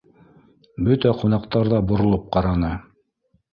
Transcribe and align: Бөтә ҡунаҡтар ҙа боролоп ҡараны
Бөтә 0.87 1.11
ҡунаҡтар 1.19 1.71
ҙа 1.75 1.83
боролоп 1.93 2.27
ҡараны 2.39 2.75